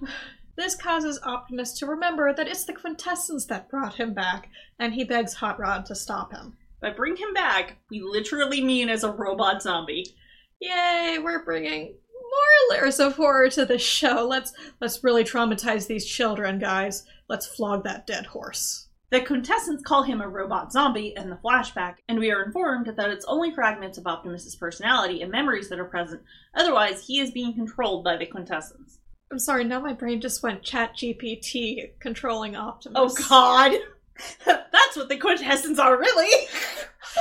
This 0.56 0.74
causes 0.74 1.20
Optimus 1.22 1.78
to 1.78 1.86
remember 1.86 2.34
that 2.34 2.48
it's 2.48 2.64
the 2.64 2.72
Quintessons 2.72 3.46
that 3.46 3.70
brought 3.70 3.94
him 3.94 4.14
back, 4.14 4.48
and 4.80 4.92
he 4.92 5.04
begs 5.04 5.34
Hot 5.34 5.60
Rod 5.60 5.86
to 5.86 5.94
stop 5.94 6.32
him. 6.32 6.56
By 6.82 6.90
bring 6.90 7.14
him 7.14 7.32
back, 7.32 7.76
we 7.88 8.00
literally 8.00 8.64
mean 8.64 8.88
as 8.88 9.04
a 9.04 9.12
robot 9.12 9.62
zombie. 9.62 10.16
Yay, 10.60 11.18
we're 11.22 11.44
bringing 11.44 11.94
more 12.30 12.76
layers 12.76 12.98
of 12.98 13.14
horror 13.14 13.48
to 13.50 13.64
the 13.64 13.78
show. 13.78 14.26
Let's 14.28 14.52
let's 14.80 15.04
really 15.04 15.24
traumatize 15.24 15.86
these 15.86 16.04
children, 16.04 16.58
guys. 16.58 17.04
Let's 17.28 17.46
flog 17.46 17.84
that 17.84 18.06
dead 18.06 18.26
horse. 18.26 18.88
The 19.10 19.22
Quintessons 19.22 19.82
call 19.82 20.02
him 20.02 20.20
a 20.20 20.28
robot 20.28 20.70
zombie 20.70 21.14
in 21.16 21.30
the 21.30 21.36
flashback, 21.36 21.96
and 22.08 22.18
we 22.18 22.30
are 22.30 22.42
informed 22.42 22.92
that 22.94 23.10
it's 23.10 23.24
only 23.24 23.54
fragments 23.54 23.96
of 23.96 24.06
Optimus's 24.06 24.56
personality 24.56 25.22
and 25.22 25.32
memories 25.32 25.70
that 25.70 25.78
are 25.78 25.84
present. 25.84 26.20
Otherwise, 26.54 27.06
he 27.06 27.20
is 27.20 27.30
being 27.30 27.54
controlled 27.54 28.04
by 28.04 28.18
the 28.18 28.26
Quintessons. 28.26 28.98
I'm 29.30 29.38
sorry, 29.38 29.64
now 29.64 29.80
my 29.80 29.94
brain 29.94 30.20
just 30.20 30.42
went 30.42 30.62
ChatGPT 30.62 31.98
controlling 32.00 32.54
Optimus. 32.54 32.96
Oh 32.96 33.28
god! 33.28 33.78
That's 34.44 34.96
what 34.96 35.08
the 35.08 35.16
Quintessons 35.16 35.78
are, 35.78 35.98
really! 35.98 36.48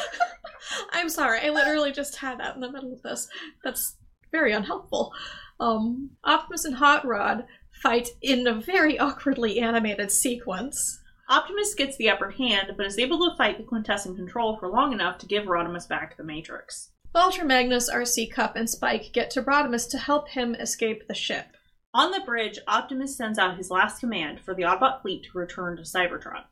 I'm 0.91 1.09
sorry, 1.09 1.39
I 1.41 1.49
literally 1.49 1.91
just 1.91 2.17
had 2.17 2.39
that 2.39 2.55
in 2.55 2.61
the 2.61 2.71
middle 2.71 2.93
of 2.93 3.01
this. 3.01 3.27
That's 3.63 3.95
very 4.31 4.53
unhelpful. 4.53 5.13
Um, 5.59 6.11
Optimus 6.23 6.65
and 6.65 6.75
Hot 6.75 7.05
Rod 7.05 7.45
fight 7.81 8.09
in 8.21 8.47
a 8.47 8.53
very 8.53 8.99
awkwardly 8.99 9.59
animated 9.59 10.11
sequence. 10.11 11.01
Optimus 11.29 11.73
gets 11.73 11.97
the 11.97 12.09
upper 12.09 12.31
hand, 12.31 12.73
but 12.77 12.85
is 12.85 12.97
able 12.97 13.29
to 13.29 13.35
fight 13.35 13.57
the 13.57 13.63
Quintesson 13.63 14.15
control 14.15 14.57
for 14.57 14.69
long 14.69 14.93
enough 14.93 15.17
to 15.19 15.25
give 15.25 15.45
Rodimus 15.45 15.87
back 15.87 16.15
the 16.15 16.23
Matrix. 16.23 16.91
Ultra 17.13 17.45
Magnus, 17.45 17.89
Arcee 17.89 18.31
Kup, 18.31 18.55
and 18.55 18.69
Spike 18.69 19.11
get 19.11 19.29
to 19.31 19.41
Rodimus 19.41 19.89
to 19.89 19.97
help 19.97 20.29
him 20.29 20.55
escape 20.55 21.07
the 21.07 21.15
ship. 21.15 21.57
On 21.93 22.11
the 22.11 22.19
bridge, 22.19 22.59
Optimus 22.67 23.17
sends 23.17 23.39
out 23.39 23.57
his 23.57 23.71
last 23.71 23.99
command 23.99 24.39
for 24.39 24.53
the 24.53 24.61
Autobot 24.63 25.01
fleet 25.01 25.23
to 25.23 25.37
return 25.37 25.77
to 25.77 25.83
Cybertron. 25.83 26.43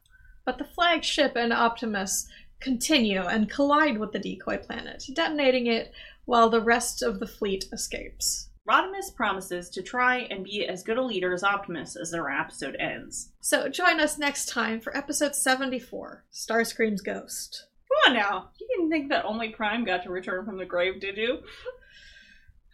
But 0.43 0.57
the 0.57 0.63
flagship 0.63 1.35
and 1.35 1.53
Optimus 1.53 2.27
continue 2.59 3.21
and 3.21 3.49
collide 3.49 3.97
with 3.97 4.11
the 4.11 4.19
decoy 4.19 4.57
planet, 4.57 5.03
detonating 5.13 5.67
it 5.67 5.91
while 6.25 6.49
the 6.49 6.61
rest 6.61 7.01
of 7.01 7.19
the 7.19 7.27
fleet 7.27 7.65
escapes. 7.71 8.49
Rodimus 8.67 9.13
promises 9.15 9.69
to 9.69 9.83
try 9.83 10.27
and 10.31 10.43
be 10.43 10.65
as 10.67 10.81
good 10.81 10.97
a 10.97 11.03
leader 11.03 11.33
as 11.33 11.43
Optimus 11.43 11.95
as 11.95 12.13
our 12.15 12.31
episode 12.31 12.75
ends. 12.79 13.29
So 13.39 13.69
join 13.69 13.99
us 13.99 14.17
next 14.17 14.49
time 14.49 14.81
for 14.81 14.95
episode 14.97 15.35
74 15.35 16.25
Starscream's 16.33 17.01
Ghost. 17.01 17.67
Come 17.87 18.13
on 18.13 18.19
now. 18.19 18.49
You 18.59 18.67
didn't 18.67 18.89
think 18.89 19.09
that 19.09 19.25
only 19.25 19.49
Prime 19.49 19.85
got 19.85 20.03
to 20.03 20.09
return 20.09 20.45
from 20.45 20.57
the 20.57 20.65
grave, 20.65 20.99
did 20.99 21.17
you? 21.17 21.39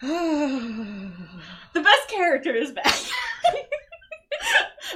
The 1.74 1.82
best 1.82 2.10
character 2.10 2.56
is 2.56 2.72
back. 2.72 2.96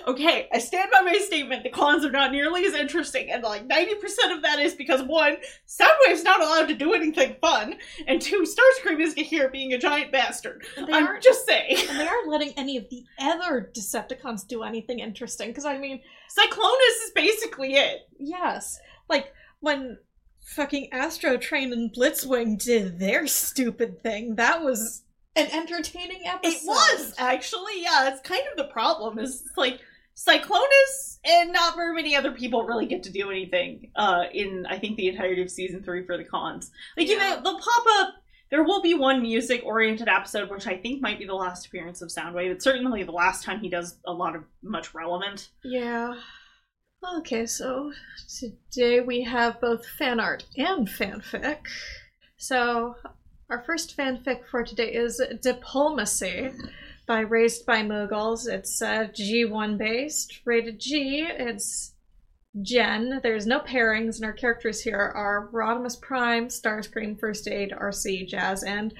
okay, 0.08 0.48
I 0.54 0.60
stand 0.60 0.92
by 0.92 1.02
my 1.02 1.18
statement. 1.18 1.64
The 1.64 1.70
cons 1.70 2.06
are 2.06 2.12
not 2.12 2.32
nearly 2.32 2.66
as 2.66 2.74
interesting, 2.74 3.32
and 3.32 3.44
like 3.44 3.68
90% 3.68 4.36
of 4.36 4.42
that 4.44 4.60
is 4.60 4.76
because 4.76 5.02
one, 5.04 5.38
Soundwave's 5.68 6.24
not 6.24 6.42
allowed 6.42 6.68
to 6.68 6.76
do 6.76 6.94
anything 6.94 7.36
fun, 7.42 7.76
and 8.08 8.22
two, 8.22 8.44
Starscream 8.44 9.00
is 9.00 9.14
here 9.14 9.50
being 9.50 9.74
a 9.74 9.78
giant 9.78 10.12
bastard. 10.12 10.66
I'm 10.78 11.22
just 11.22 11.46
saying. 11.46 11.78
and 11.90 12.00
they 12.00 12.08
aren't 12.08 12.30
letting 12.30 12.54
any 12.58 12.78
of 12.78 12.90
the 12.90 13.04
other 13.20 13.72
Decepticons 13.76 14.48
do 14.48 14.64
anything 14.64 15.00
interesting. 15.00 15.50
Because 15.50 15.66
I 15.66 15.78
mean, 15.78 16.02
Cyclonus 16.38 17.06
is 17.06 17.12
basically 17.14 17.76
it. 17.76 18.08
yes, 18.20 18.80
like 19.10 19.34
when 19.60 19.98
fucking 20.46 20.90
Astrotrain 20.94 21.74
and 21.74 21.94
Blitzwing 21.94 22.64
did 22.64 23.00
their 23.00 23.28
stupid 23.28 24.02
thing, 24.04 24.36
that 24.36 24.64
was 24.64 25.04
an 25.36 25.48
entertaining 25.52 26.22
episode. 26.26 26.50
It 26.50 26.62
was 26.66 27.14
actually, 27.18 27.84
yeah. 27.84 28.10
It's 28.10 28.22
kind 28.22 28.44
of 28.52 28.58
the 28.58 28.72
problem. 28.72 29.20
Is 29.20 29.44
like 29.58 29.80
Cyclonus 30.16 31.20
and 31.26 31.52
not 31.52 31.76
very 31.76 31.94
many 31.94 32.16
other 32.16 32.32
people 32.32 32.64
really 32.64 32.86
get 32.86 33.04
to 33.04 33.12
do 33.12 33.30
anything. 33.32 33.92
Uh, 33.96 34.24
in 34.34 34.66
I 34.70 34.80
think 34.80 34.96
the 34.98 35.08
entirety 35.10 35.42
of 35.42 35.50
season 35.52 35.84
three 35.84 36.06
for 36.06 36.18
the 36.18 36.24
cons. 36.24 36.72
Like 36.98 37.08
you 37.08 37.16
Yeah. 37.18 37.36
know, 37.36 37.42
they'll 37.44 37.60
pop 37.60 37.86
up. 38.00 38.14
There 38.52 38.64
will 38.64 38.82
be 38.82 38.94
one 38.94 39.22
music-oriented 39.24 40.08
episode, 40.08 40.50
which 40.52 40.68
I 40.68 40.78
think 40.78 41.02
might 41.02 41.18
be 41.20 41.26
the 41.26 41.34
last 41.34 41.66
appearance 41.66 42.02
of 42.02 42.10
Soundwave. 42.10 42.52
It's 42.52 42.64
certainly 42.64 43.04
the 43.04 43.12
last 43.12 43.44
time 43.44 43.60
he 43.60 43.70
does 43.70 43.98
a 44.06 44.14
lot 44.14 44.36
of 44.36 44.44
much 44.62 44.94
relevant. 44.94 45.50
Yeah. 45.64 46.14
Okay, 47.18 47.46
so 47.48 47.92
today 48.72 49.00
we 49.02 49.24
have 49.24 49.60
both 49.60 49.86
fan 49.86 50.20
art 50.20 50.46
and 50.58 50.88
fanfic. 50.88 51.58
So, 52.38 52.96
our 53.50 53.64
first 53.64 53.98
fanfic 53.98 54.48
for 54.50 54.64
today 54.64 54.94
is 54.94 55.22
Diplomacy 55.42 56.52
by 57.06 57.20
Raised 57.20 57.66
by 57.66 57.82
Moogles. 57.82 58.48
It's 58.48 58.82
uh, 58.82 59.08
G1 59.14 59.78
based, 59.78 60.42
rated 60.46 60.80
G. 60.80 61.28
It's 61.28 61.94
Gen. 62.62 63.20
There's 63.22 63.46
no 63.46 63.60
pairings, 63.60 64.16
and 64.16 64.26
our 64.26 64.34
characters 64.34 64.82
here 64.82 64.98
are 64.98 65.50
Rodimus 65.52 66.02
Prime, 66.02 66.48
Starscream, 66.48 67.20
First 67.20 67.48
Aid, 67.48 67.72
Arcee, 67.72 68.28
Jazz, 68.28 68.64
and 68.64 68.94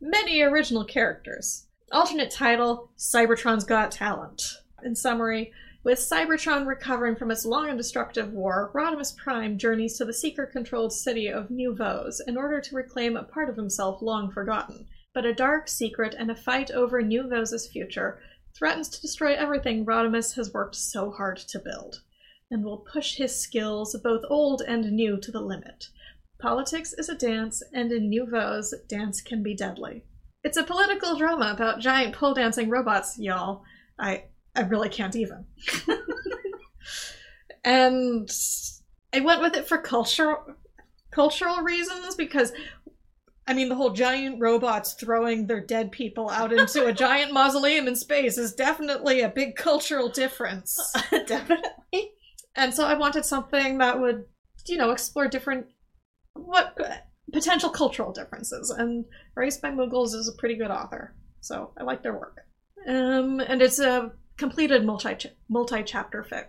many 0.00 0.42
original 0.42 0.84
characters. 0.84 1.66
Alternate 1.92 2.30
title 2.30 2.90
Cybertron's 2.98 3.64
Got 3.64 3.90
Talent. 3.90 4.42
In 4.84 4.94
summary, 4.94 5.52
with 5.82 5.98
Cybertron 5.98 6.66
recovering 6.66 7.16
from 7.16 7.30
its 7.30 7.46
long 7.46 7.68
and 7.68 7.78
destructive 7.78 8.32
war, 8.32 8.70
Rodimus 8.74 9.16
Prime 9.16 9.56
journeys 9.56 9.96
to 9.96 10.04
the 10.04 10.12
seeker 10.12 10.46
controlled 10.46 10.92
city 10.92 11.28
of 11.28 11.50
New 11.50 11.74
Vos 11.74 12.20
in 12.26 12.36
order 12.36 12.60
to 12.60 12.76
reclaim 12.76 13.16
a 13.16 13.24
part 13.24 13.48
of 13.48 13.56
himself 13.56 14.02
long 14.02 14.30
forgotten. 14.30 14.86
But 15.12 15.26
a 15.26 15.34
dark 15.34 15.68
secret 15.68 16.14
and 16.16 16.30
a 16.30 16.34
fight 16.34 16.70
over 16.70 17.02
New 17.02 17.28
future 17.70 18.20
threatens 18.56 18.88
to 18.90 19.00
destroy 19.00 19.34
everything 19.34 19.84
Rodimus 19.84 20.36
has 20.36 20.52
worked 20.52 20.76
so 20.76 21.10
hard 21.10 21.36
to 21.38 21.58
build, 21.58 22.02
and 22.50 22.64
will 22.64 22.78
push 22.78 23.16
his 23.16 23.38
skills, 23.38 23.96
both 24.02 24.24
old 24.28 24.62
and 24.62 24.90
new, 24.92 25.18
to 25.18 25.32
the 25.32 25.40
limit. 25.40 25.88
Politics 26.38 26.92
is 26.94 27.08
a 27.08 27.14
dance, 27.14 27.62
and 27.72 27.92
in 27.92 28.08
New 28.08 28.26
dance 28.88 29.20
can 29.20 29.42
be 29.42 29.54
deadly. 29.54 30.04
It's 30.42 30.56
a 30.56 30.64
political 30.64 31.16
drama 31.16 31.50
about 31.52 31.80
giant 31.80 32.14
pole 32.14 32.34
dancing 32.34 32.70
robots, 32.70 33.18
y'all. 33.18 33.62
I 33.98 34.24
I 34.54 34.62
really 34.62 34.88
can't 34.88 35.14
even. 35.14 35.44
and 37.64 38.30
I 39.12 39.20
went 39.20 39.42
with 39.42 39.54
it 39.56 39.68
for 39.68 39.78
cultural 39.78 40.56
cultural 41.10 41.62
reasons 41.62 42.14
because 42.14 42.52
I 43.46 43.54
mean 43.54 43.68
the 43.68 43.74
whole 43.74 43.90
giant 43.90 44.40
robots 44.40 44.94
throwing 44.94 45.46
their 45.46 45.60
dead 45.60 45.90
people 45.90 46.30
out 46.30 46.52
into 46.52 46.86
a 46.86 46.92
giant 46.92 47.32
mausoleum 47.32 47.88
in 47.88 47.96
space 47.96 48.38
is 48.38 48.54
definitely 48.54 49.22
a 49.22 49.28
big 49.28 49.56
cultural 49.56 50.08
difference. 50.08 50.78
Definitely. 51.26 52.12
And 52.54 52.72
so 52.72 52.84
I 52.84 52.94
wanted 52.94 53.24
something 53.24 53.78
that 53.78 54.00
would, 54.00 54.24
you 54.66 54.76
know, 54.76 54.90
explore 54.90 55.28
different 55.28 55.66
what 56.34 56.76
potential 57.32 57.70
cultural 57.70 58.12
differences. 58.12 58.70
And 58.70 59.04
Raised 59.34 59.62
by 59.62 59.70
Moogles 59.70 60.14
is 60.14 60.28
a 60.28 60.38
pretty 60.38 60.56
good 60.56 60.70
author, 60.70 61.14
so 61.40 61.72
I 61.78 61.84
like 61.84 62.02
their 62.02 62.14
work. 62.14 62.38
Um, 62.86 63.40
and 63.40 63.62
it's 63.62 63.78
a 63.78 64.12
completed 64.36 64.84
multi 64.84 65.16
multi 65.48 65.82
chapter 65.82 66.26
fic. 66.28 66.46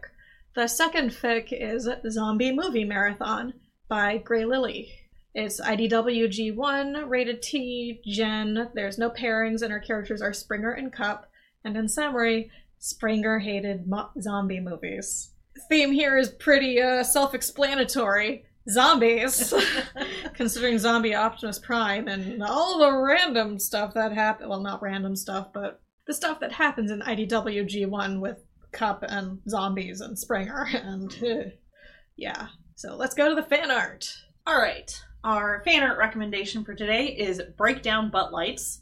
The 0.55 0.67
second 0.67 1.11
fic 1.11 1.47
is 1.51 1.89
Zombie 2.09 2.53
Movie 2.53 2.83
Marathon 2.83 3.53
by 3.87 4.17
Gray 4.17 4.45
Lily. 4.45 4.91
It's 5.33 5.61
IDW 5.61 6.27
G1, 6.27 7.09
rated 7.09 7.41
T, 7.41 8.01
Gen. 8.05 8.69
There's 8.73 8.97
no 8.97 9.09
pairings, 9.09 9.61
and 9.61 9.71
our 9.71 9.79
characters 9.79 10.21
are 10.21 10.33
Springer 10.33 10.71
and 10.71 10.91
Kup. 10.91 11.29
And 11.63 11.77
in 11.77 11.87
summary, 11.87 12.51
Springer 12.79 13.39
hated 13.39 13.87
mo- 13.87 14.09
zombie 14.19 14.59
movies. 14.59 15.29
Theme 15.69 15.91
here 15.91 16.17
is 16.17 16.29
pretty 16.29 16.81
uh, 16.81 17.03
self 17.03 17.33
explanatory 17.33 18.45
zombies, 18.69 19.53
considering 20.33 20.77
Zombie 20.77 21.15
Optimus 21.15 21.59
Prime 21.59 22.07
and 22.07 22.43
all 22.43 22.79
the 22.79 22.97
random 22.97 23.57
stuff 23.57 23.93
that 23.93 24.11
happened. 24.11 24.49
Well, 24.49 24.61
not 24.61 24.81
random 24.81 25.15
stuff, 25.15 25.47
but 25.53 25.81
the 26.07 26.13
stuff 26.13 26.39
that 26.41 26.51
happens 26.51 26.91
in 26.91 26.99
IDW 27.01 27.67
G1 27.67 28.19
with 28.19 28.39
Kup 28.73 29.03
and 29.07 29.39
zombies 29.47 30.01
and 30.01 30.17
Springer. 30.17 30.67
And 30.73 31.53
yeah. 32.17 32.47
So 32.75 32.95
let's 32.95 33.15
go 33.15 33.29
to 33.29 33.35
the 33.35 33.47
fan 33.47 33.71
art. 33.71 34.11
All 34.47 34.57
right. 34.57 34.91
Our 35.23 35.61
fan 35.63 35.83
art 35.83 35.97
recommendation 35.97 36.63
for 36.63 36.73
today 36.73 37.07
is 37.07 37.41
Breakdown 37.57 38.09
Butt 38.09 38.31
Lights. 38.31 38.81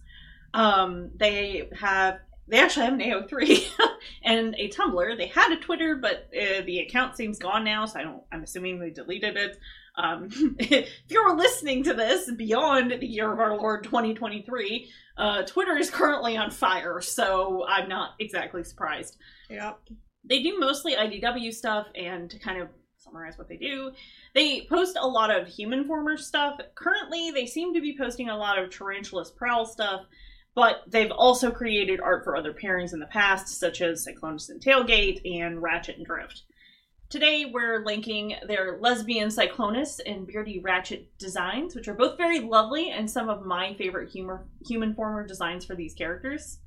Um, 0.54 1.12
they 1.16 1.70
have 1.80 2.20
they 2.48 2.60
actually 2.60 2.86
have 2.86 2.94
an 2.96 3.02
AO3 3.02 3.70
and 4.24 4.56
a 4.58 4.70
Tumblr. 4.70 5.18
They 5.18 5.28
had 5.28 5.52
a 5.52 5.58
Twitter, 5.60 5.96
but 5.96 6.30
uh, 6.36 6.62
the 6.66 6.80
account 6.80 7.16
seems 7.16 7.38
gone 7.38 7.64
now, 7.64 7.86
so 7.86 8.00
I 8.00 8.04
don't. 8.04 8.24
I'm 8.32 8.44
assuming 8.44 8.80
they 8.80 8.90
deleted 8.90 9.38
it. 9.38 9.58
Um, 9.98 10.30
if 10.60 10.90
you're 11.10 11.36
listening 11.36 11.84
to 11.84 11.94
this 11.94 12.32
beyond 12.32 12.92
the 13.00 13.06
year 13.06 13.32
of 13.32 13.40
our 13.40 13.56
Lord 13.58 13.84
2023, 13.84 14.90
uh, 15.18 15.44
Twitter 15.44 15.78
is 15.78 15.92
currently 15.92 16.38
on 16.38 16.50
fire, 16.52 17.02
so 17.02 17.66
I'm 17.68 17.90
not 17.90 18.12
exactly 18.20 18.64
surprised 18.64 19.18
Yep. 19.50 19.80
they 20.24 20.42
do 20.42 20.58
mostly 20.58 20.96
IDW 20.96 21.54
stuff 21.54 21.88
and 21.96 22.34
kind 22.42 22.62
of 22.62 22.70
summarize 23.00 23.38
what 23.38 23.48
they 23.48 23.56
do. 23.56 23.92
They 24.36 24.66
post 24.70 24.98
a 25.00 25.08
lot 25.08 25.32
of 25.32 25.48
human 25.48 25.86
former 25.86 26.18
stuff. 26.18 26.60
Currently, 26.76 27.32
they 27.32 27.46
seem 27.46 27.74
to 27.74 27.82
be 27.82 27.98
posting 27.98 28.30
a 28.30 28.38
lot 28.38 28.60
of 28.60 28.70
Tarantulas 28.70 29.32
Prowl 29.32 29.66
stuff, 29.66 30.02
but 30.54 30.84
they've 30.86 31.12
also 31.12 31.50
created 31.50 32.02
art 32.02 32.26
for 32.26 32.36
other 32.36 32.54
pairings 32.54 32.92
in 32.92 33.00
the 33.00 33.06
past, 33.06 33.48
such 33.48 33.82
as 33.82 34.06
Cyclonus 34.06 34.50
and 34.50 34.62
Tailgate 34.62 35.22
and 35.40 35.62
Ratchet 35.62 35.96
and 35.96 36.06
Drift. 36.06 36.44
Today, 37.10 37.46
we're 37.46 37.86
linking 37.86 38.36
their 38.46 38.78
lesbian 38.82 39.30
Cyclonus 39.30 40.02
and 40.06 40.28
Beardy 40.28 40.60
Ratchet 40.60 41.18
designs, 41.18 41.76
which 41.76 41.88
are 41.88 41.94
both 41.94 42.18
very 42.18 42.42
lovely 42.42 42.92
and 42.92 43.10
some 43.10 43.30
of 43.30 43.46
my 43.46 43.76
favorite 43.76 44.12
humor, 44.12 44.46
human 44.68 44.94
former 44.94 45.26
designs 45.26 45.64
for 45.64 45.74
these 45.74 45.94
characters. 45.94 46.60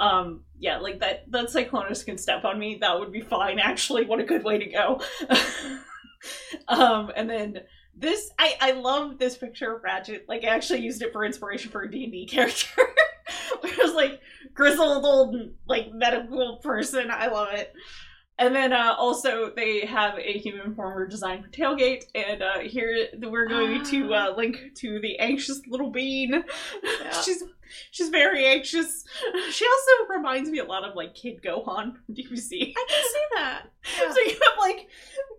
Um, 0.00 0.42
yeah, 0.58 0.78
like 0.78 1.00
that, 1.00 1.30
that 1.30 1.46
Cyclonus 1.46 2.04
can 2.04 2.18
step 2.18 2.44
on 2.44 2.58
me. 2.58 2.78
That 2.80 2.98
would 2.98 3.12
be 3.12 3.20
fine, 3.20 3.58
actually. 3.58 4.04
What 4.04 4.20
a 4.20 4.24
good 4.24 4.44
way 4.44 4.58
to 4.58 4.66
go. 4.66 5.00
um, 6.68 7.10
and 7.16 7.28
then 7.28 7.60
this, 7.96 8.30
I, 8.38 8.56
I 8.60 8.70
love 8.72 9.18
this 9.18 9.36
picture 9.36 9.74
of 9.74 9.82
Ratchet. 9.82 10.26
Like, 10.28 10.44
I 10.44 10.48
actually 10.48 10.80
used 10.80 11.02
it 11.02 11.12
for 11.12 11.24
inspiration 11.24 11.70
for 11.70 11.82
a 11.82 11.90
D&D 11.90 12.26
character. 12.30 12.82
Where 13.60 13.72
it 13.72 13.78
was 13.78 13.94
like, 13.94 14.20
grizzled 14.54 15.04
old, 15.04 15.36
like, 15.66 15.92
medical 15.92 16.58
person. 16.58 17.10
I 17.10 17.26
love 17.28 17.48
it. 17.52 17.72
And 18.38 18.54
then 18.54 18.72
uh, 18.72 18.94
also 18.96 19.50
they 19.54 19.84
have 19.86 20.16
a 20.18 20.38
human 20.38 20.74
former 20.74 21.06
design 21.06 21.42
for 21.42 21.48
tailgate, 21.50 22.04
and 22.14 22.40
uh, 22.42 22.58
here 22.60 23.08
we're 23.20 23.48
going 23.48 23.82
to 23.86 24.14
uh, 24.14 24.34
link 24.36 24.74
to 24.76 25.00
the 25.00 25.18
anxious 25.18 25.60
little 25.66 25.90
bean. 25.90 26.44
Yeah. 26.82 27.20
she's 27.22 27.42
she's 27.90 28.08
very 28.08 28.46
anxious. 28.46 29.04
She 29.50 29.64
also 29.66 30.12
reminds 30.14 30.48
me 30.50 30.58
a 30.58 30.64
lot 30.64 30.84
of 30.84 30.94
like 30.94 31.14
Kid 31.14 31.42
Gohan 31.42 31.94
from 32.06 32.14
DBZ. 32.14 32.74
I 32.76 32.86
can 32.88 33.04
see 33.04 33.24
that. 33.34 33.62
Yeah. 33.98 34.08
So 34.12 34.20
you 34.20 34.30
have 34.32 34.58
like 34.58 34.88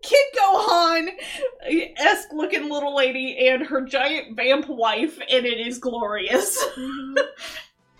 Kid 0.01 0.25
Gohan 0.37 1.07
esque 1.97 2.33
looking 2.33 2.69
little 2.69 2.95
lady 2.95 3.47
and 3.47 3.63
her 3.67 3.81
giant 3.81 4.35
vamp 4.35 4.67
wife, 4.67 5.19
and 5.31 5.45
it 5.45 5.59
is 5.65 5.77
glorious. 5.79 6.63
Mhm. 6.77 7.15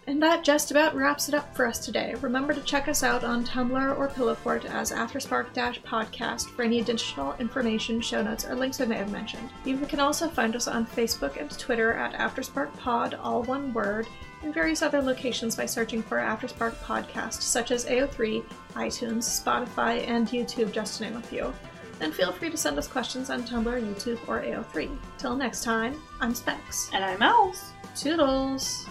And 0.10 0.24
that 0.24 0.44
just 0.44 0.72
about 0.72 0.96
wraps 0.96 1.30
it 1.30 1.36
up 1.36 1.56
for 1.56 1.68
us 1.68 1.78
today. 1.78 2.16
Remember 2.22 2.52
to 2.52 2.62
check 2.62 2.88
us 2.88 3.04
out 3.04 3.24
on 3.24 3.46
Tumblr 3.46 3.96
or 3.96 4.08
Pillowfort 4.08 4.66
as 4.66 4.92
Afterspark 4.92 5.54
Podcast 5.84 6.50
for 6.50 6.64
any 6.64 6.80
additional 6.80 7.36
information, 7.36 8.02
show 8.02 8.24
notes, 8.24 8.44
or 8.44 8.56
links 8.56 8.82
I 8.82 8.86
may 8.86 8.98
have 8.98 9.12
mentioned. 9.12 9.52
You 9.66 9.78
can 9.78 10.00
also 10.00 10.28
find 10.28 10.56
us 10.56 10.68
on 10.68 10.88
Facebook 10.88 11.40
and 11.40 11.56
Twitter 11.60 11.94
at 11.94 12.14
AftersparkPod, 12.16 13.20
all 13.22 13.44
one 13.44 13.72
word, 13.72 14.08
and 14.42 14.52
various 14.52 14.82
other 14.82 15.00
locations 15.00 15.56
by 15.56 15.68
searching 15.68 16.02
for 16.02 16.18
Afterspark 16.18 16.74
Podcast, 16.78 17.44
such 17.44 17.70
as 17.70 17.86
AO3, 17.86 18.44
iTunes, 18.74 19.44
Spotify, 19.44 20.08
and 20.08 20.28
YouTube, 20.28 20.72
just 20.72 20.98
to 20.98 21.04
name 21.04 21.18
a 21.18 21.22
few. 21.22 21.54
And 22.02 22.16
feel 22.16 22.32
free 22.32 22.50
to 22.50 22.58
send 22.58 22.80
us 22.80 22.88
questions 22.88 23.30
on 23.30 23.44
Tumblr, 23.44 23.80
YouTube, 23.80 24.18
or 24.28 24.42
AO3. 24.42 24.90
Till 25.20 25.36
next 25.36 25.64
time, 25.64 26.02
I'm 26.20 26.34
Specs. 26.34 26.90
and 26.94 27.06
I'm 27.06 27.22
Else. 27.22 27.74
Toodles! 27.96 28.88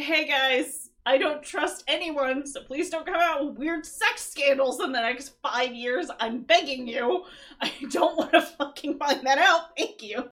Okay, 0.00 0.26
guys, 0.26 0.88
I 1.04 1.18
don't 1.18 1.42
trust 1.42 1.84
anyone, 1.86 2.46
so 2.46 2.62
please 2.62 2.88
don't 2.88 3.04
come 3.04 3.20
out 3.20 3.44
with 3.44 3.58
weird 3.58 3.84
sex 3.84 4.22
scandals 4.24 4.80
in 4.80 4.92
the 4.92 5.00
next 5.00 5.34
five 5.42 5.74
years. 5.74 6.10
I'm 6.18 6.40
begging 6.40 6.88
you. 6.88 7.26
I 7.60 7.70
don't 7.90 8.16
want 8.16 8.32
to 8.32 8.40
fucking 8.40 8.96
find 8.96 9.26
that 9.26 9.36
out. 9.36 9.76
Thank 9.76 10.02
you. 10.02 10.26